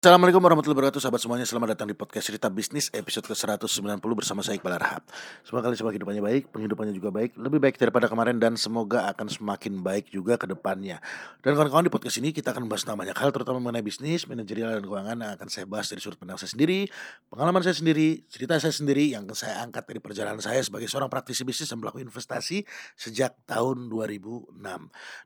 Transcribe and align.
Assalamualaikum 0.00 0.40
warahmatullahi 0.40 0.80
wabarakatuh 0.80 1.02
sahabat 1.04 1.20
semuanya. 1.20 1.44
Selamat 1.44 1.76
datang 1.76 1.84
di 1.84 1.92
podcast 1.92 2.32
cerita 2.32 2.48
bisnis 2.48 2.88
episode 2.96 3.28
ke-190 3.28 4.00
bersama 4.00 4.40
saya 4.40 4.56
Iqbal 4.56 4.80
Rahab 4.80 5.04
Semoga 5.44 5.68
kalian 5.68 5.76
semua 5.76 5.92
kehidupannya 5.92 6.24
baik, 6.24 6.42
penghidupannya 6.56 6.96
juga 6.96 7.12
baik 7.12 7.36
Lebih 7.36 7.60
baik 7.60 7.76
daripada 7.76 8.08
kemarin 8.08 8.40
dan 8.40 8.56
semoga 8.56 9.12
akan 9.12 9.28
semakin 9.28 9.84
baik 9.84 10.08
juga 10.08 10.40
ke 10.40 10.48
depannya. 10.48 11.04
Dan 11.44 11.52
kawan-kawan 11.52 11.84
di 11.84 11.92
podcast 11.92 12.16
ini 12.16 12.32
kita 12.32 12.56
akan 12.56 12.64
membahas 12.64 12.88
banyak 12.88 13.12
hal 13.12 13.28
Terutama 13.28 13.60
mengenai 13.60 13.84
bisnis, 13.84 14.24
manajerial 14.24 14.80
dan 14.80 14.88
keuangan 14.88 15.16
yang 15.20 15.32
akan 15.36 15.48
saya 15.52 15.68
bahas 15.68 15.92
dari 15.92 16.00
sudut 16.00 16.16
pandang 16.16 16.40
saya 16.40 16.48
sendiri 16.48 16.88
Pengalaman 17.28 17.60
saya 17.60 17.76
sendiri, 17.76 18.24
cerita 18.32 18.56
saya 18.56 18.72
sendiri 18.72 19.12
yang 19.12 19.28
saya 19.36 19.60
angkat 19.60 19.84
dari 19.84 20.00
perjalanan 20.00 20.40
saya 20.40 20.64
sebagai 20.64 20.88
seorang 20.88 21.12
praktisi 21.12 21.44
bisnis 21.44 21.68
dan 21.68 21.76
pelaku 21.76 22.00
investasi 22.00 22.64
sejak 22.96 23.36
tahun 23.44 23.92
2006 23.92 24.64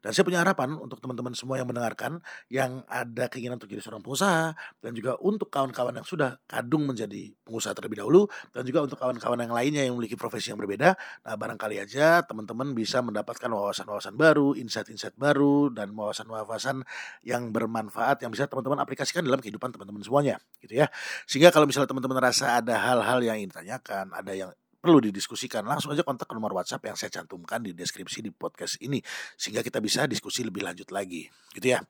Dan 0.02 0.10
saya 0.10 0.24
punya 0.26 0.42
harapan 0.42 0.74
untuk 0.82 0.98
teman-teman 0.98 1.30
semua 1.38 1.62
yang 1.62 1.70
mendengarkan 1.70 2.18
Yang 2.50 2.82
ada 2.90 3.30
keinginan 3.30 3.62
untuk 3.62 3.70
jadi 3.70 3.78
seorang 3.78 4.02
pengusaha 4.02 4.63
dan 4.80 4.92
juga 4.96 5.16
untuk 5.20 5.48
kawan-kawan 5.50 5.96
yang 5.96 6.06
sudah 6.06 6.38
kadung 6.46 6.88
menjadi 6.88 7.32
pengusaha 7.44 7.72
terlebih 7.76 8.04
dahulu 8.04 8.28
dan 8.52 8.62
juga 8.64 8.84
untuk 8.84 8.98
kawan-kawan 9.00 9.38
yang 9.40 9.52
lainnya 9.52 9.82
yang 9.86 9.94
memiliki 9.96 10.16
profesi 10.16 10.50
yang 10.52 10.60
berbeda. 10.60 10.96
Nah, 11.24 11.34
barangkali 11.36 11.80
aja 11.80 12.22
teman-teman 12.24 12.72
bisa 12.72 13.00
mendapatkan 13.00 13.48
wawasan-wawasan 13.48 14.14
baru, 14.14 14.56
insight-insight 14.56 15.16
baru 15.16 15.70
dan 15.72 15.92
wawasan-wawasan 15.92 16.84
yang 17.26 17.50
bermanfaat 17.50 18.24
yang 18.24 18.30
bisa 18.32 18.50
teman-teman 18.50 18.80
aplikasikan 18.82 19.24
dalam 19.24 19.40
kehidupan 19.40 19.72
teman-teman 19.74 20.02
semuanya, 20.04 20.36
gitu 20.60 20.80
ya. 20.80 20.86
Sehingga 21.24 21.52
kalau 21.54 21.64
misalnya 21.68 21.90
teman-teman 21.90 22.18
rasa 22.20 22.60
ada 22.60 22.76
hal-hal 22.78 23.20
yang 23.24 23.36
ingin 23.40 23.50
ditanyakan, 23.54 24.12
ada 24.12 24.32
yang 24.32 24.50
perlu 24.84 25.00
didiskusikan 25.00 25.64
langsung 25.64 25.96
aja 25.96 26.04
kontak 26.04 26.28
ke 26.28 26.36
nomor 26.36 26.52
WhatsApp 26.52 26.84
yang 26.84 26.92
saya 26.92 27.08
cantumkan 27.08 27.64
di 27.64 27.72
deskripsi 27.72 28.20
di 28.20 28.28
podcast 28.28 28.76
ini 28.84 29.00
sehingga 29.32 29.64
kita 29.64 29.80
bisa 29.80 30.04
diskusi 30.04 30.44
lebih 30.44 30.60
lanjut 30.60 30.92
lagi 30.92 31.24
gitu 31.56 31.72
ya. 31.72 31.80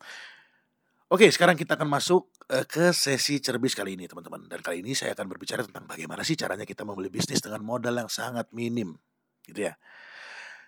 Oke, 1.13 1.29
sekarang 1.29 1.53
kita 1.55 1.77
akan 1.77 1.89
masuk 1.89 2.33
ke 2.69 2.89
sesi 2.97 3.37
cerbis 3.37 3.77
kali 3.77 3.93
ini, 3.93 4.09
teman-teman. 4.09 4.49
Dan 4.49 4.65
kali 4.65 4.81
ini 4.81 4.97
saya 4.97 5.13
akan 5.13 5.29
berbicara 5.29 5.61
tentang 5.61 5.85
bagaimana 5.85 6.25
sih 6.25 6.33
caranya 6.33 6.65
kita 6.65 6.81
membeli 6.85 7.13
bisnis 7.13 7.45
dengan 7.45 7.61
modal 7.61 7.93
yang 7.93 8.09
sangat 8.09 8.49
minim, 8.57 8.97
gitu 9.45 9.69
ya. 9.69 9.77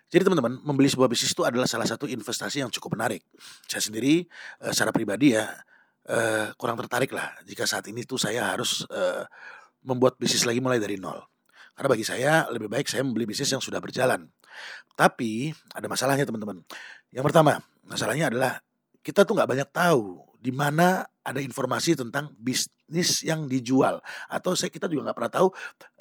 Jadi 0.06 0.22
teman-teman, 0.22 0.60
membeli 0.62 0.86
sebuah 0.86 1.08
bisnis 1.10 1.32
itu 1.34 1.42
adalah 1.42 1.64
salah 1.64 1.88
satu 1.88 2.06
investasi 2.06 2.62
yang 2.62 2.70
cukup 2.70 2.94
menarik. 2.94 3.26
Saya 3.66 3.82
sendiri 3.82 4.28
secara 4.70 4.92
pribadi 4.92 5.34
ya 5.34 5.50
kurang 6.60 6.78
tertarik 6.78 7.10
lah 7.10 7.34
jika 7.42 7.66
saat 7.66 7.88
ini 7.90 8.06
tuh 8.06 8.20
saya 8.20 8.54
harus 8.54 8.86
membuat 9.82 10.20
bisnis 10.20 10.46
lagi 10.46 10.62
mulai 10.62 10.78
dari 10.78 11.00
nol. 11.00 11.16
Karena 11.74 11.88
bagi 11.90 12.04
saya 12.06 12.46
lebih 12.52 12.70
baik 12.70 12.86
saya 12.86 13.02
membeli 13.02 13.26
bisnis 13.26 13.50
yang 13.50 13.64
sudah 13.64 13.82
berjalan. 13.82 14.30
Tapi 14.94 15.50
ada 15.74 15.88
masalahnya 15.90 16.28
teman-teman. 16.28 16.62
Yang 17.10 17.24
pertama, 17.26 17.58
masalahnya 17.88 18.30
adalah 18.30 18.62
kita 19.06 19.22
tuh 19.22 19.38
nggak 19.38 19.46
banyak 19.46 19.70
tahu 19.70 20.18
di 20.42 20.50
mana 20.50 21.06
ada 21.22 21.38
informasi 21.38 21.94
tentang 21.94 22.34
bisnis 22.34 23.22
yang 23.22 23.46
dijual 23.46 24.02
atau 24.26 24.58
saya 24.58 24.66
kita 24.66 24.90
juga 24.90 25.10
nggak 25.10 25.16
pernah 25.22 25.32
tahu 25.32 25.48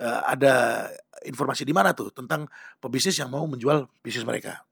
uh, 0.01 0.21
ada 0.25 0.85
informasi 1.21 1.69
di 1.69 1.73
mana 1.73 1.93
tuh 1.93 2.09
tentang 2.09 2.49
pebisnis 2.81 3.21
yang 3.21 3.29
mau 3.29 3.45
menjual 3.45 3.85
bisnis 4.01 4.25
mereka. 4.25 4.65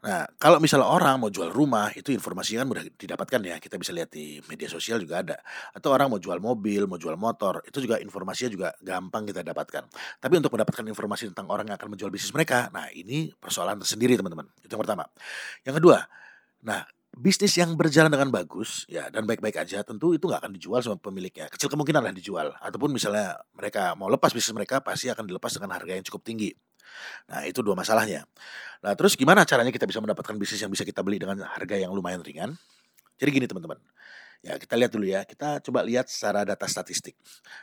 Nah, 0.00 0.24
kalau 0.40 0.56
misalnya 0.64 0.88
orang 0.88 1.20
mau 1.20 1.28
jual 1.28 1.52
rumah, 1.52 1.92
itu 1.92 2.08
informasinya 2.08 2.64
kan 2.64 2.68
mudah 2.72 2.84
didapatkan 2.96 3.36
ya. 3.44 3.60
Kita 3.60 3.76
bisa 3.76 3.92
lihat 3.92 4.08
di 4.08 4.40
media 4.48 4.64
sosial 4.64 4.96
juga 4.96 5.20
ada. 5.20 5.36
Atau 5.76 5.92
orang 5.92 6.08
mau 6.08 6.16
jual 6.16 6.40
mobil, 6.40 6.88
mau 6.88 6.96
jual 6.96 7.20
motor, 7.20 7.60
itu 7.68 7.84
juga 7.84 8.00
informasinya 8.00 8.48
juga 8.48 8.68
gampang 8.80 9.28
kita 9.28 9.44
dapatkan. 9.44 9.92
Tapi 10.16 10.34
untuk 10.40 10.56
mendapatkan 10.56 10.88
informasi 10.88 11.36
tentang 11.36 11.52
orang 11.52 11.68
yang 11.68 11.76
akan 11.76 11.92
menjual 11.92 12.08
bisnis 12.08 12.32
mereka, 12.32 12.72
nah 12.72 12.88
ini 12.96 13.28
persoalan 13.36 13.76
tersendiri 13.84 14.16
teman-teman. 14.16 14.48
Itu 14.64 14.72
yang 14.72 14.80
pertama. 14.88 15.04
Yang 15.68 15.84
kedua, 15.84 15.98
nah 16.64 16.80
bisnis 17.10 17.58
yang 17.58 17.74
berjalan 17.74 18.08
dengan 18.08 18.30
bagus 18.30 18.86
ya 18.86 19.10
dan 19.10 19.26
baik-baik 19.26 19.58
aja 19.58 19.82
tentu 19.82 20.14
itu 20.14 20.24
nggak 20.30 20.46
akan 20.46 20.52
dijual 20.54 20.80
sama 20.80 20.96
pemiliknya. 20.98 21.50
Kecil 21.50 21.68
kemungkinan 21.70 22.00
lah 22.06 22.14
dijual 22.14 22.54
ataupun 22.58 22.94
misalnya 22.94 23.38
mereka 23.54 23.98
mau 23.98 24.06
lepas 24.06 24.30
bisnis 24.30 24.54
mereka 24.54 24.80
pasti 24.80 25.10
akan 25.10 25.26
dilepas 25.26 25.50
dengan 25.54 25.74
harga 25.74 25.92
yang 25.96 26.04
cukup 26.06 26.22
tinggi. 26.22 26.50
Nah 27.30 27.46
itu 27.46 27.60
dua 27.62 27.74
masalahnya. 27.74 28.26
Nah 28.82 28.92
terus 28.94 29.18
gimana 29.18 29.42
caranya 29.42 29.74
kita 29.74 29.86
bisa 29.86 29.98
mendapatkan 29.98 30.34
bisnis 30.38 30.62
yang 30.62 30.72
bisa 30.72 30.86
kita 30.86 31.02
beli 31.02 31.18
dengan 31.18 31.42
harga 31.42 31.76
yang 31.76 31.90
lumayan 31.90 32.22
ringan? 32.22 32.54
Jadi 33.18 33.30
gini 33.36 33.46
teman-teman 33.50 33.78
Ya, 34.40 34.56
kita 34.56 34.72
lihat 34.80 34.92
dulu 34.92 35.04
ya. 35.04 35.28
Kita 35.28 35.60
coba 35.60 35.84
lihat 35.84 36.08
secara 36.08 36.48
data 36.48 36.64
statistik. 36.64 37.12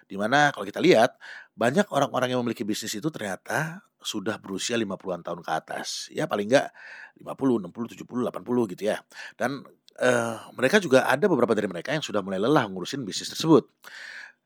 Di 0.06 0.14
mana 0.14 0.54
kalau 0.54 0.62
kita 0.62 0.78
lihat, 0.78 1.18
banyak 1.58 1.90
orang-orang 1.90 2.34
yang 2.34 2.40
memiliki 2.46 2.62
bisnis 2.62 2.94
itu 2.94 3.10
ternyata 3.10 3.82
sudah 3.98 4.38
berusia 4.38 4.78
50-an 4.78 5.26
tahun 5.26 5.42
ke 5.42 5.52
atas. 5.52 6.14
Ya, 6.14 6.30
paling 6.30 6.46
enggak 6.54 6.70
50, 7.18 7.66
60, 7.66 8.06
70, 8.06 8.30
80 8.30 8.72
gitu 8.78 8.84
ya. 8.94 9.02
Dan 9.34 9.66
uh, 9.98 10.38
mereka 10.54 10.78
juga 10.78 11.10
ada 11.10 11.26
beberapa 11.26 11.58
dari 11.58 11.66
mereka 11.66 11.98
yang 11.98 12.06
sudah 12.06 12.22
mulai 12.22 12.38
lelah 12.38 12.70
ngurusin 12.70 13.02
bisnis 13.02 13.34
tersebut. 13.34 13.66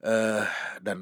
Uh, 0.01 0.47
dan 0.81 0.97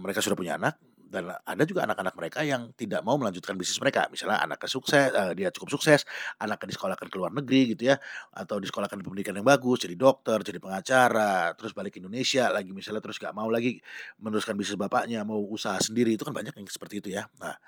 mereka 0.00 0.24
sudah 0.24 0.32
punya 0.32 0.56
anak 0.56 0.80
dan 1.10 1.34
ada 1.34 1.62
juga 1.66 1.82
anak-anak 1.90 2.14
mereka 2.14 2.40
yang 2.46 2.70
tidak 2.78 3.02
mau 3.02 3.18
melanjutkan 3.18 3.58
bisnis 3.58 3.82
mereka. 3.82 4.06
Misalnya 4.14 4.38
anaknya 4.46 4.70
sukses, 4.70 5.10
uh, 5.10 5.34
dia 5.34 5.50
cukup 5.50 5.74
sukses, 5.74 6.06
anaknya 6.38 6.70
disekolahkan 6.70 7.10
ke 7.10 7.16
luar 7.18 7.34
negeri 7.34 7.74
gitu 7.74 7.90
ya, 7.90 7.98
atau 8.30 8.62
disekolahkan 8.62 8.94
di 8.94 9.04
pendidikan 9.04 9.34
yang 9.34 9.46
bagus, 9.46 9.82
jadi 9.82 9.98
dokter, 9.98 10.38
jadi 10.46 10.62
pengacara, 10.62 11.52
terus 11.58 11.74
balik 11.74 11.98
ke 11.98 12.00
Indonesia 12.00 12.46
lagi 12.48 12.70
misalnya 12.70 13.02
terus 13.02 13.18
gak 13.18 13.34
mau 13.34 13.50
lagi 13.50 13.82
meneruskan 14.22 14.54
bisnis 14.54 14.78
bapaknya, 14.78 15.26
mau 15.26 15.42
usaha 15.42 15.76
sendiri 15.82 16.14
itu 16.14 16.22
kan 16.22 16.30
banyak 16.30 16.54
yang 16.54 16.66
seperti 16.70 17.02
itu 17.02 17.10
ya. 17.10 17.26
Nah, 17.42 17.58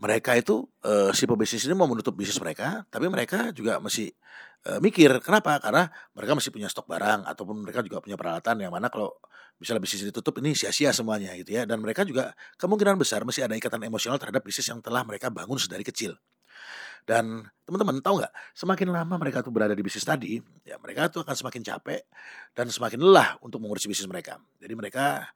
mereka 0.00 0.32
itu 0.32 0.64
uh, 0.88 1.12
si 1.12 1.28
pebisnis 1.28 1.68
ini 1.68 1.76
mau 1.76 1.84
menutup 1.84 2.16
bisnis 2.16 2.40
mereka, 2.40 2.88
tapi 2.88 3.04
mereka 3.12 3.52
juga 3.52 3.76
masih 3.84 4.08
uh, 4.64 4.80
mikir 4.80 5.20
kenapa? 5.20 5.60
Karena 5.60 5.92
mereka 6.16 6.32
masih 6.32 6.48
punya 6.48 6.72
stok 6.72 6.88
barang 6.88 7.28
ataupun 7.28 7.68
mereka 7.68 7.84
juga 7.84 8.00
punya 8.00 8.16
peralatan 8.16 8.64
yang 8.64 8.72
mana 8.72 8.88
kalau 8.88 9.12
misalnya 9.60 9.84
bisnis 9.84 10.08
ditutup 10.08 10.40
ini 10.40 10.56
sia-sia 10.56 10.88
semuanya 10.96 11.36
gitu 11.36 11.52
ya. 11.52 11.68
Dan 11.68 11.84
mereka 11.84 12.08
juga 12.08 12.32
kemungkinan 12.56 12.96
besar 12.96 13.28
masih 13.28 13.44
ada 13.44 13.52
ikatan 13.52 13.84
emosional 13.84 14.16
terhadap 14.16 14.40
bisnis 14.40 14.72
yang 14.72 14.80
telah 14.80 15.04
mereka 15.04 15.28
bangun 15.28 15.60
sedari 15.60 15.84
kecil. 15.84 16.16
Dan 17.04 17.44
teman-teman 17.68 18.00
tahu 18.00 18.24
nggak, 18.24 18.32
semakin 18.56 18.88
lama 18.92 19.14
mereka 19.20 19.44
tuh 19.44 19.52
berada 19.52 19.76
di 19.76 19.84
bisnis 19.84 20.04
tadi, 20.04 20.40
ya 20.64 20.80
mereka 20.80 21.12
tuh 21.12 21.24
akan 21.24 21.36
semakin 21.36 21.60
capek 21.64 22.00
dan 22.56 22.72
semakin 22.72 23.00
lelah 23.04 23.36
untuk 23.44 23.60
mengurusi 23.60 23.88
bisnis 23.88 24.08
mereka. 24.08 24.40
Jadi 24.60 24.72
mereka 24.72 25.28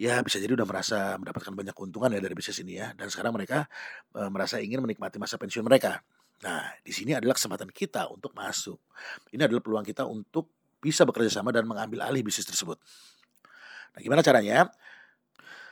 ya 0.00 0.24
bisa 0.24 0.40
jadi 0.40 0.56
udah 0.56 0.64
merasa 0.64 1.20
mendapatkan 1.20 1.52
banyak 1.52 1.76
keuntungan 1.76 2.08
ya 2.08 2.24
dari 2.24 2.32
bisnis 2.32 2.56
ini 2.64 2.80
ya 2.80 2.96
dan 2.96 3.12
sekarang 3.12 3.36
mereka 3.36 3.68
e, 4.16 4.20
merasa 4.32 4.56
ingin 4.56 4.80
menikmati 4.80 5.20
masa 5.20 5.36
pensiun 5.36 5.60
mereka. 5.60 6.00
Nah, 6.40 6.72
di 6.80 6.88
sini 6.88 7.12
adalah 7.12 7.36
kesempatan 7.36 7.68
kita 7.68 8.08
untuk 8.08 8.32
masuk. 8.32 8.80
Ini 9.28 9.44
adalah 9.44 9.60
peluang 9.60 9.84
kita 9.84 10.08
untuk 10.08 10.72
bisa 10.80 11.04
bekerja 11.04 11.28
sama 11.28 11.52
dan 11.52 11.68
mengambil 11.68 12.00
alih 12.00 12.24
bisnis 12.24 12.48
tersebut. 12.48 12.80
Nah, 13.92 14.00
gimana 14.00 14.24
caranya? 14.24 14.72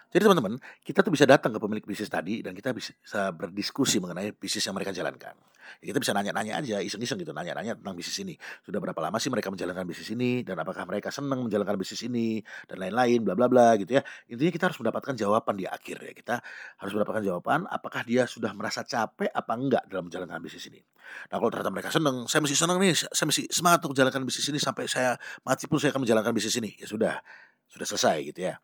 Jadi 0.09 0.23
teman-teman, 0.25 0.57
kita 0.81 1.05
tuh 1.05 1.13
bisa 1.13 1.29
datang 1.29 1.53
ke 1.53 1.61
pemilik 1.61 1.85
bisnis 1.85 2.09
tadi 2.09 2.41
dan 2.41 2.57
kita 2.57 2.73
bisa 2.73 3.29
berdiskusi 3.37 4.01
mengenai 4.01 4.33
bisnis 4.33 4.65
yang 4.65 4.73
mereka 4.73 4.89
jalankan. 4.89 5.37
Ya, 5.85 5.93
kita 5.93 6.01
bisa 6.01 6.17
nanya-nanya 6.17 6.65
aja, 6.65 6.81
iseng-iseng 6.81 7.21
gitu, 7.21 7.37
nanya-nanya 7.37 7.77
tentang 7.77 7.93
bisnis 7.93 8.17
ini. 8.25 8.35
Sudah 8.65 8.81
berapa 8.81 8.97
lama 9.05 9.21
sih 9.21 9.29
mereka 9.29 9.53
menjalankan 9.53 9.85
bisnis 9.85 10.09
ini 10.17 10.41
dan 10.41 10.57
apakah 10.57 10.89
mereka 10.89 11.13
senang 11.13 11.45
menjalankan 11.45 11.77
bisnis 11.77 12.09
ini 12.09 12.41
dan 12.65 12.81
lain-lain, 12.81 13.21
bla 13.21 13.37
bla 13.37 13.53
bla 13.53 13.77
gitu 13.77 14.01
ya. 14.01 14.03
Intinya 14.33 14.49
kita 14.49 14.65
harus 14.73 14.81
mendapatkan 14.81 15.13
jawaban 15.13 15.55
di 15.61 15.69
akhir 15.69 15.97
ya. 16.01 16.13
Kita 16.17 16.35
harus 16.81 16.93
mendapatkan 16.97 17.23
jawaban 17.29 17.69
apakah 17.69 18.01
dia 18.09 18.25
sudah 18.25 18.57
merasa 18.57 18.81
capek 18.89 19.29
apa 19.29 19.53
enggak 19.61 19.85
dalam 19.93 20.09
menjalankan 20.09 20.41
bisnis 20.41 20.73
ini. 20.73 20.81
Nah 21.29 21.37
kalau 21.37 21.53
ternyata 21.53 21.73
mereka 21.73 21.93
senang, 21.93 22.25
saya 22.33 22.41
masih 22.41 22.57
senang 22.57 22.81
nih, 22.81 22.97
saya 22.97 23.27
masih 23.29 23.45
semangat 23.53 23.85
untuk 23.85 23.93
menjalankan 23.93 24.25
bisnis 24.25 24.49
ini 24.49 24.57
sampai 24.57 24.89
saya 24.89 25.21
mati 25.45 25.69
pun 25.69 25.77
saya 25.77 25.93
akan 25.93 26.09
menjalankan 26.09 26.33
bisnis 26.33 26.57
ini. 26.57 26.73
Ya 26.81 26.89
sudah, 26.89 27.21
sudah 27.69 27.85
selesai 27.85 28.25
gitu 28.33 28.49
ya. 28.49 28.57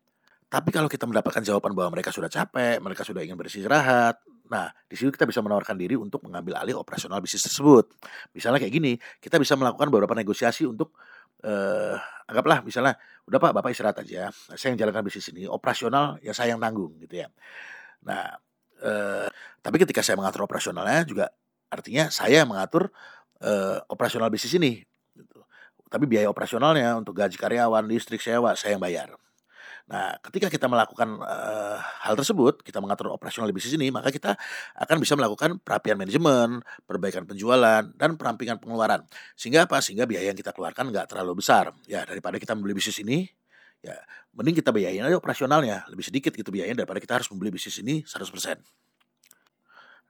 Tapi 0.54 0.70
kalau 0.70 0.86
kita 0.86 1.02
mendapatkan 1.10 1.42
jawaban 1.42 1.74
bahwa 1.74 1.98
mereka 1.98 2.14
sudah 2.14 2.30
capek, 2.30 2.78
mereka 2.78 3.02
sudah 3.02 3.26
ingin 3.26 3.34
beristirahat, 3.34 4.22
nah 4.46 4.70
di 4.86 4.94
sini 4.94 5.10
kita 5.10 5.26
bisa 5.26 5.42
menawarkan 5.42 5.74
diri 5.74 5.98
untuk 5.98 6.22
mengambil 6.22 6.62
alih 6.62 6.78
operasional 6.78 7.18
bisnis 7.18 7.42
tersebut. 7.42 7.90
Misalnya 8.30 8.62
kayak 8.62 8.70
gini, 8.70 8.94
kita 9.18 9.42
bisa 9.42 9.58
melakukan 9.58 9.90
beberapa 9.90 10.14
negosiasi 10.14 10.62
untuk 10.62 10.94
eh, 11.42 11.98
anggaplah 12.30 12.62
misalnya, 12.62 12.94
udah 13.26 13.38
pak 13.42 13.50
bapak 13.50 13.74
istirahat 13.74 13.98
aja, 14.06 14.30
saya 14.54 14.68
yang 14.70 14.78
jalankan 14.78 15.02
bisnis 15.02 15.26
ini, 15.34 15.42
operasional 15.50 16.22
ya 16.22 16.30
saya 16.30 16.54
yang 16.54 16.62
tanggung 16.62 17.02
gitu 17.02 17.26
ya. 17.26 17.26
Nah, 18.06 18.38
eh, 18.78 19.26
tapi 19.58 19.76
ketika 19.82 20.06
saya 20.06 20.14
mengatur 20.22 20.46
operasionalnya 20.46 21.02
juga 21.02 21.34
artinya 21.66 22.14
saya 22.14 22.46
yang 22.46 22.50
mengatur 22.54 22.94
eh, 23.42 23.82
operasional 23.90 24.30
bisnis 24.30 24.54
ini. 24.54 24.78
Gitu. 25.18 25.42
Tapi 25.90 26.06
biaya 26.06 26.30
operasionalnya 26.30 26.94
untuk 26.94 27.18
gaji 27.18 27.34
karyawan, 27.34 27.90
listrik, 27.90 28.22
sewa 28.22 28.54
saya 28.54 28.78
yang 28.78 28.84
bayar. 28.86 29.18
Nah, 29.84 30.16
ketika 30.24 30.48
kita 30.48 30.64
melakukan 30.64 31.20
uh, 31.20 31.76
hal 31.76 32.16
tersebut, 32.16 32.64
kita 32.64 32.80
mengatur 32.80 33.12
operasional 33.12 33.52
bisnis 33.52 33.76
ini, 33.76 33.92
maka 33.92 34.08
kita 34.08 34.32
akan 34.80 34.96
bisa 34.96 35.12
melakukan 35.12 35.60
perapian 35.60 36.00
manajemen, 36.00 36.64
perbaikan 36.88 37.28
penjualan, 37.28 37.84
dan 37.92 38.16
perampingan 38.16 38.56
pengeluaran. 38.56 39.04
Sehingga 39.36 39.68
apa? 39.68 39.84
Sehingga 39.84 40.08
biaya 40.08 40.32
yang 40.32 40.38
kita 40.40 40.56
keluarkan 40.56 40.88
nggak 40.88 41.12
terlalu 41.12 41.44
besar. 41.44 41.76
Ya, 41.84 42.08
daripada 42.08 42.40
kita 42.40 42.56
membeli 42.56 42.80
bisnis 42.80 42.96
ini, 43.04 43.28
ya 43.84 44.00
mending 44.32 44.56
kita 44.64 44.72
biayain 44.72 45.04
aja 45.04 45.20
operasionalnya 45.20 45.84
lebih 45.92 46.08
sedikit 46.08 46.32
gitu 46.32 46.48
biayanya 46.48 46.82
daripada 46.82 46.98
kita 47.04 47.20
harus 47.20 47.28
membeli 47.28 47.52
bisnis 47.52 47.76
ini 47.84 48.00
100%. 48.08 48.64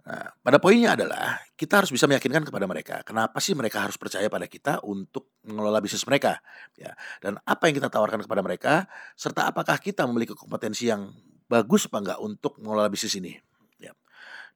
Nah, 0.05 0.37
pada 0.45 0.61
poinnya 0.61 0.93
adalah 0.93 1.41
kita 1.57 1.81
harus 1.81 1.89
bisa 1.89 2.05
meyakinkan 2.05 2.45
kepada 2.45 2.69
mereka 2.69 3.01
kenapa 3.09 3.41
sih 3.41 3.57
mereka 3.57 3.89
harus 3.89 3.97
percaya 3.97 4.29
pada 4.29 4.45
kita 4.45 4.85
untuk 4.85 5.33
mengelola 5.49 5.81
bisnis 5.81 6.05
mereka 6.05 6.45
ya. 6.77 6.93
Dan 7.25 7.41
apa 7.41 7.73
yang 7.73 7.81
kita 7.81 7.89
tawarkan 7.89 8.21
kepada 8.21 8.45
mereka 8.45 8.85
serta 9.17 9.49
apakah 9.49 9.81
kita 9.81 10.05
memiliki 10.05 10.37
kompetensi 10.37 10.93
yang 10.93 11.09
bagus 11.49 11.89
apa 11.89 12.05
enggak 12.05 12.19
untuk 12.21 12.61
mengelola 12.61 12.93
bisnis 12.93 13.17
ini 13.17 13.33
ya. 13.81 13.97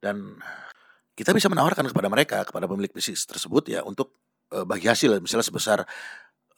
Dan 0.04 0.36
kita 1.16 1.32
bisa 1.32 1.48
menawarkan 1.48 1.88
kepada 1.88 2.12
mereka 2.12 2.44
kepada 2.44 2.68
pemilik 2.68 2.92
bisnis 2.92 3.24
tersebut 3.24 3.72
ya 3.72 3.80
untuk 3.88 4.20
uh, 4.52 4.68
bagi 4.68 4.84
hasil 4.84 5.16
misalnya 5.16 5.48
sebesar 5.48 5.78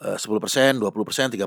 uh, 0.03 0.19
10%, 0.19 0.83
20%, 0.83 0.83
30% 0.83 1.39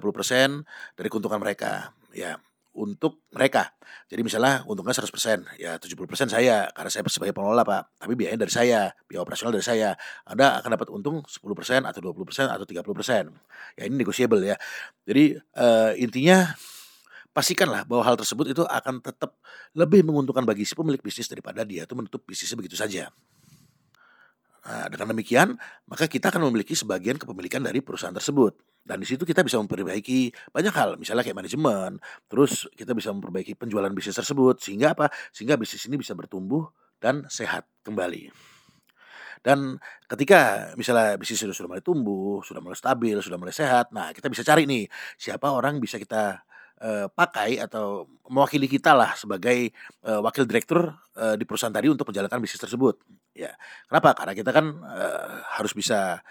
dari 0.95 1.07
keuntungan 1.12 1.44
mereka 1.44 1.92
ya 2.16 2.40
untuk 2.74 3.25
mereka. 3.30 3.70
Jadi 4.10 4.25
misalnya 4.25 4.66
untungnya 4.66 4.98
100%, 4.98 5.62
ya 5.62 5.78
70% 5.78 6.30
saya 6.30 6.70
karena 6.74 6.90
saya 6.90 7.06
sebagai 7.06 7.34
pengelola 7.38 7.62
Pak, 7.62 8.02
tapi 8.02 8.14
biayanya 8.18 8.46
dari 8.46 8.54
saya, 8.54 8.90
biaya 9.06 9.22
operasional 9.22 9.54
dari 9.54 9.66
saya. 9.66 9.94
Anda 10.25 10.58
akan 10.58 10.70
dapat 10.74 10.88
untung 10.90 11.22
10% 11.25 11.86
atau 11.86 12.00
20% 12.02 12.50
atau 12.50 12.66
30%. 12.66 13.78
Ya 13.78 13.84
ini 13.86 13.96
negotiable 13.96 14.42
ya. 14.42 14.58
Jadi 15.06 15.38
uh, 15.38 15.94
intinya 16.02 16.50
pastikanlah 17.34 17.86
bahwa 17.86 18.06
hal 18.06 18.18
tersebut 18.18 18.54
itu 18.54 18.64
akan 18.66 19.02
tetap 19.02 19.38
lebih 19.74 20.06
menguntungkan 20.06 20.46
bagi 20.46 20.66
si 20.66 20.78
pemilik 20.78 21.02
bisnis 21.02 21.30
daripada 21.30 21.66
dia 21.66 21.86
itu 21.86 21.94
menutup 21.98 22.22
bisnisnya 22.26 22.58
begitu 22.58 22.78
saja. 22.78 23.10
Nah, 24.64 24.88
dengan 24.88 25.12
demikian, 25.12 25.60
maka 25.92 26.08
kita 26.08 26.31
akan 26.31 26.48
memiliki 26.48 26.72
sebagian 26.72 27.19
kepemilikan 27.19 27.60
dari 27.60 27.84
perusahaan 27.84 28.16
tersebut. 28.16 28.56
Dan 28.83 29.00
di 29.00 29.07
situ 29.07 29.24
kita 29.24 29.47
bisa 29.47 29.56
memperbaiki 29.63 30.51
banyak 30.51 30.75
hal, 30.75 31.00
misalnya 31.00 31.24
kayak 31.24 31.39
manajemen, 31.39 32.03
terus 32.27 32.68
kita 32.75 32.91
bisa 32.91 33.15
memperbaiki 33.15 33.56
penjualan 33.56 33.88
bisnis 33.95 34.19
tersebut, 34.19 34.59
sehingga 34.59 34.91
apa? 34.91 35.07
Sehingga 35.31 35.56
bisnis 35.56 35.88
ini 35.88 35.95
bisa 35.95 36.12
bertumbuh 36.12 36.68
dan 37.00 37.24
sehat 37.31 37.63
kembali. 37.88 38.27
Dan 39.44 39.75
ketika 40.07 40.71
misalnya 40.80 41.19
bisnis 41.19 41.44
itu 41.44 41.51
sudah 41.51 41.75
mulai 41.75 41.83
tumbuh, 41.83 42.39
sudah 42.44 42.63
mulai 42.63 42.75
stabil, 42.80 43.15
sudah 43.19 43.35
mulai 43.35 43.51
sehat, 43.56 43.91
nah 43.91 44.12
kita 44.15 44.31
bisa 44.31 44.44
cari 44.44 44.63
nih 44.63 44.88
siapa 45.19 45.51
orang 45.51 45.83
bisa 45.83 46.00
kita 46.00 46.44
uh, 46.80 47.07
pakai 47.12 47.59
atau 47.59 48.07
mewakili 48.31 48.71
kita 48.71 48.95
lah 48.95 49.15
sebagai 49.19 49.71
uh, 50.07 50.24
wakil 50.24 50.47
direktur 50.47 50.95
uh, 51.19 51.35
di 51.35 51.44
perusahaan 51.44 51.75
tadi 51.75 51.91
untuk 51.91 52.07
menjalankan 52.07 52.39
bisnis 52.39 52.63
tersebut. 52.63 53.03
Ya, 53.35 53.51
kenapa? 53.88 54.15
Karena 54.15 54.33
kita 54.38 54.51
kan 54.53 54.65
harus 55.57 55.74
bisa 55.74 56.21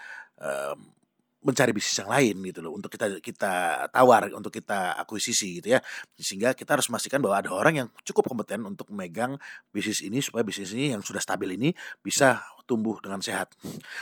mencari 1.43 1.75
bisnis 1.75 1.99
yang 1.99 2.09
lain 2.09 2.35
gitu 2.49 2.59
loh 2.63 2.73
untuk 2.73 2.89
kita 2.89 3.19
kita 3.19 3.53
tawar 3.91 4.31
untuk 4.31 4.49
kita 4.49 4.95
akuisisi 4.97 5.59
gitu 5.59 5.75
ya. 5.75 5.79
Sehingga 6.15 6.55
kita 6.55 6.79
harus 6.79 6.87
memastikan 6.87 7.19
bahwa 7.19 7.43
ada 7.43 7.51
orang 7.51 7.73
yang 7.85 7.87
cukup 8.07 8.31
kompeten 8.31 8.63
untuk 8.63 8.89
memegang 8.89 9.35
bisnis 9.69 10.01
ini 10.01 10.23
supaya 10.23 10.41
bisnis 10.41 10.71
ini 10.71 10.95
yang 10.95 11.03
sudah 11.03 11.19
stabil 11.19 11.59
ini 11.59 11.75
bisa 11.99 12.41
tumbuh 12.63 12.97
dengan 13.03 13.19
sehat. 13.19 13.51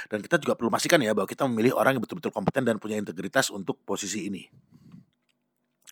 Dan 0.07 0.21
kita 0.21 0.37
juga 0.37 0.53
perlu 0.53 0.69
pastikan 0.69 1.01
ya 1.01 1.11
bahwa 1.17 1.27
kita 1.27 1.49
memilih 1.49 1.73
orang 1.73 1.97
yang 1.97 2.03
betul-betul 2.05 2.31
kompeten 2.31 2.63
dan 2.63 2.77
punya 2.77 2.95
integritas 3.01 3.49
untuk 3.49 3.81
posisi 3.81 4.29
ini. 4.29 4.45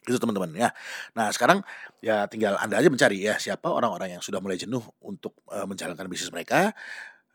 Itu 0.06 0.18
teman-teman 0.18 0.54
ya. 0.56 0.70
Nah 1.18 1.30
sekarang 1.34 1.66
ya 2.00 2.26
tinggal 2.30 2.56
anda 2.58 2.80
aja 2.80 2.88
mencari 2.88 3.26
ya 3.26 3.36
siapa 3.38 3.68
orang-orang 3.68 4.18
yang 4.18 4.24
sudah 4.24 4.40
mulai 4.40 4.56
jenuh 4.56 4.82
untuk 5.04 5.38
uh, 5.52 5.68
menjalankan 5.68 6.08
bisnis 6.08 6.32
mereka 6.32 6.72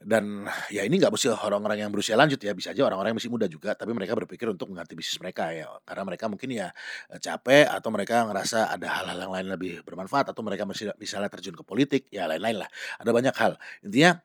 dan 0.00 0.44
ya 0.68 0.82
ini 0.82 0.98
nggak 0.98 1.12
mesti 1.14 1.30
orang-orang 1.32 1.86
yang 1.86 1.90
berusia 1.94 2.18
lanjut 2.18 2.36
ya 2.42 2.52
bisa 2.52 2.74
aja 2.74 2.82
orang-orang 2.84 3.14
yang 3.14 3.18
masih 3.22 3.32
muda 3.32 3.46
juga 3.46 3.72
tapi 3.78 3.94
mereka 3.94 4.12
berpikir 4.18 4.50
untuk 4.50 4.74
mengganti 4.74 4.98
bisnis 4.98 5.16
mereka 5.22 5.54
ya 5.54 5.70
karena 5.86 6.02
mereka 6.02 6.24
mungkin 6.26 6.50
ya 6.50 6.68
eh, 7.14 7.20
capek 7.22 7.70
atau 7.70 7.88
mereka 7.94 8.26
ngerasa 8.26 8.74
ada 8.74 8.88
hal-hal 9.00 9.18
yang 9.24 9.32
lain 9.32 9.46
lebih 9.54 9.72
bermanfaat 9.86 10.34
atau 10.34 10.42
mereka 10.42 10.66
masih 10.66 10.92
misalnya 10.98 11.30
terjun 11.30 11.54
ke 11.54 11.64
politik 11.64 12.10
ya 12.10 12.26
lain-lain 12.26 12.66
lah 12.66 12.68
ada 13.00 13.10
banyak 13.14 13.34
hal 13.38 13.54
intinya 13.86 14.18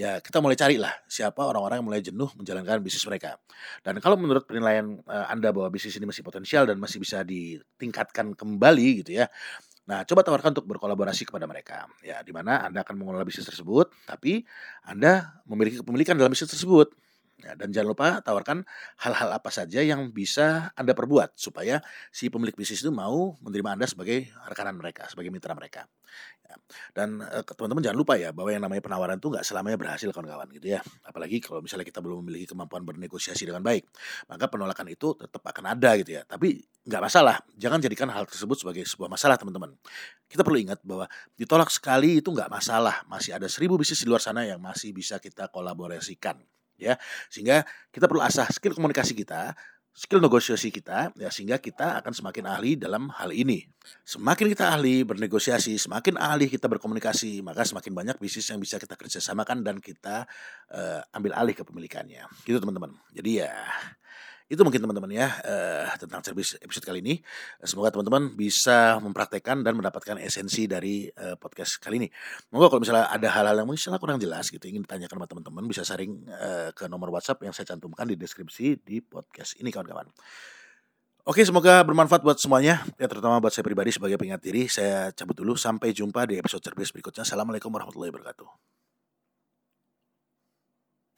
ya 0.00 0.22
kita 0.22 0.38
mulai 0.40 0.56
cari 0.56 0.80
lah 0.80 0.94
siapa 1.10 1.42
orang-orang 1.44 1.82
yang 1.82 1.86
mulai 1.86 2.00
jenuh 2.00 2.30
menjalankan 2.38 2.80
bisnis 2.80 3.04
mereka. 3.04 3.36
Dan 3.82 3.98
kalau 3.98 4.16
menurut 4.16 4.46
penilaian 4.46 4.96
uh, 5.04 5.26
Anda 5.28 5.50
bahwa 5.50 5.68
bisnis 5.68 5.98
ini 5.98 6.06
masih 6.08 6.22
potensial 6.22 6.64
dan 6.64 6.78
masih 6.78 7.02
bisa 7.02 7.26
ditingkatkan 7.26 8.32
kembali 8.38 9.04
gitu 9.04 9.20
ya. 9.20 9.26
Nah, 9.90 10.06
coba 10.06 10.22
tawarkan 10.22 10.54
untuk 10.54 10.70
berkolaborasi 10.70 11.26
kepada 11.26 11.50
mereka. 11.50 11.90
Ya, 12.06 12.22
di 12.22 12.30
mana 12.30 12.62
Anda 12.62 12.86
akan 12.86 12.94
mengelola 12.94 13.26
bisnis 13.26 13.50
tersebut, 13.50 13.90
tapi 14.06 14.46
Anda 14.86 15.42
memiliki 15.50 15.82
kepemilikan 15.82 16.14
dalam 16.14 16.30
bisnis 16.30 16.54
tersebut. 16.54 16.94
Ya, 17.40 17.56
dan 17.56 17.72
jangan 17.72 17.88
lupa 17.96 18.06
tawarkan 18.20 18.68
hal-hal 19.00 19.30
apa 19.32 19.48
saja 19.48 19.80
yang 19.80 20.12
bisa 20.12 20.76
Anda 20.76 20.92
perbuat 20.92 21.40
supaya 21.40 21.80
si 22.12 22.28
pemilik 22.28 22.52
bisnis 22.52 22.84
itu 22.84 22.92
mau 22.92 23.40
menerima 23.40 23.80
Anda 23.80 23.86
sebagai 23.88 24.28
rekanan 24.44 24.76
mereka, 24.76 25.08
sebagai 25.08 25.32
mitra 25.32 25.56
mereka. 25.56 25.88
Ya. 26.44 26.54
Dan 26.92 27.24
eh, 27.24 27.40
teman-teman 27.46 27.80
jangan 27.80 27.98
lupa 27.98 28.14
ya 28.20 28.34
bahwa 28.36 28.50
yang 28.52 28.60
namanya 28.60 28.82
penawaran 28.84 29.16
itu 29.16 29.32
nggak 29.32 29.46
selamanya 29.46 29.80
berhasil 29.80 30.12
kawan-kawan 30.12 30.52
gitu 30.52 30.76
ya. 30.76 30.80
Apalagi 31.06 31.40
kalau 31.40 31.64
misalnya 31.64 31.86
kita 31.88 32.04
belum 32.04 32.20
memiliki 32.20 32.52
kemampuan 32.52 32.84
bernegosiasi 32.84 33.48
dengan 33.48 33.64
baik, 33.64 33.88
maka 34.28 34.44
penolakan 34.52 34.92
itu 34.92 35.16
tetap 35.16 35.40
akan 35.40 35.64
ada 35.72 35.96
gitu 35.96 36.20
ya. 36.20 36.22
Tapi 36.28 36.60
nggak 36.84 37.02
masalah, 37.02 37.40
jangan 37.56 37.80
jadikan 37.80 38.12
hal 38.12 38.28
tersebut 38.28 38.60
sebagai 38.60 38.84
sebuah 38.84 39.08
masalah 39.08 39.40
teman-teman. 39.40 39.72
Kita 40.28 40.44
perlu 40.44 40.60
ingat 40.60 40.84
bahwa 40.84 41.08
ditolak 41.40 41.72
sekali 41.72 42.20
itu 42.20 42.28
nggak 42.28 42.52
masalah, 42.52 43.00
masih 43.08 43.32
ada 43.32 43.48
seribu 43.48 43.80
bisnis 43.80 44.04
di 44.04 44.08
luar 44.10 44.20
sana 44.20 44.44
yang 44.44 44.60
masih 44.60 44.92
bisa 44.92 45.16
kita 45.16 45.48
kolaborasikan 45.48 46.36
ya 46.80 46.96
sehingga 47.28 47.62
kita 47.92 48.08
perlu 48.08 48.24
asah 48.24 48.48
skill 48.48 48.72
komunikasi 48.72 49.12
kita 49.12 49.52
skill 49.90 50.22
negosiasi 50.22 50.70
kita 50.70 51.12
ya 51.18 51.28
sehingga 51.28 51.58
kita 51.58 51.98
akan 52.00 52.14
semakin 52.14 52.44
ahli 52.46 52.78
dalam 52.78 53.10
hal 53.10 53.34
ini. 53.34 53.66
Semakin 54.06 54.48
kita 54.54 54.72
ahli 54.72 55.02
bernegosiasi, 55.02 55.76
semakin 55.76 56.16
ahli 56.16 56.46
kita 56.46 56.70
berkomunikasi, 56.70 57.42
maka 57.42 57.66
semakin 57.66 57.92
banyak 57.92 58.16
bisnis 58.22 58.48
yang 58.48 58.62
bisa 58.62 58.78
kita 58.78 58.94
kerjasamakan 58.94 59.66
dan 59.66 59.76
kita 59.82 60.24
uh, 60.70 61.02
ambil 61.12 61.34
alih 61.34 61.52
kepemilikannya. 61.58 62.22
Gitu 62.46 62.56
teman-teman. 62.62 62.94
Jadi 63.10 63.42
ya 63.42 63.52
itu 64.50 64.66
mungkin 64.66 64.82
teman-teman 64.82 65.14
ya 65.14 65.30
uh, 65.46 65.94
tentang 65.94 66.26
service 66.26 66.58
episode 66.58 66.82
kali 66.82 66.98
ini. 66.98 67.14
Semoga 67.62 67.94
teman-teman 67.94 68.34
bisa 68.34 68.98
mempraktekkan 68.98 69.62
dan 69.62 69.78
mendapatkan 69.78 70.18
esensi 70.18 70.66
dari 70.66 71.06
uh, 71.06 71.38
podcast 71.38 71.78
kali 71.78 72.02
ini. 72.02 72.08
Moga 72.50 72.66
kalau 72.66 72.82
misalnya 72.82 73.06
ada 73.06 73.30
hal-hal 73.30 73.62
yang 73.62 73.70
mungkin 73.70 73.94
kurang 74.02 74.18
jelas 74.18 74.50
gitu 74.50 74.66
ingin 74.66 74.82
ditanyakan 74.82 75.22
sama 75.22 75.26
teman-teman 75.30 75.62
bisa 75.70 75.86
sharing 75.86 76.26
uh, 76.26 76.74
ke 76.74 76.90
nomor 76.90 77.14
WhatsApp 77.14 77.38
yang 77.46 77.54
saya 77.54 77.70
cantumkan 77.70 78.10
di 78.10 78.18
deskripsi 78.18 78.82
di 78.82 78.98
podcast 78.98 79.54
ini 79.62 79.70
kawan-kawan. 79.70 80.10
Oke, 81.30 81.46
semoga 81.46 81.86
bermanfaat 81.86 82.26
buat 82.26 82.42
semuanya. 82.42 82.82
Ya, 82.98 83.06
terutama 83.06 83.38
buat 83.38 83.54
saya 83.54 83.62
pribadi 83.62 83.94
sebagai 83.94 84.18
pengingat 84.18 84.42
diri. 84.42 84.66
Saya 84.66 85.14
cabut 85.14 85.38
dulu. 85.38 85.54
Sampai 85.54 85.94
jumpa 85.94 86.26
di 86.26 86.42
episode 86.42 86.64
service 86.64 86.90
berikutnya. 86.90 87.22
Assalamualaikum 87.22 87.70
warahmatullahi 87.70 88.10
wabarakatuh. 88.10 88.79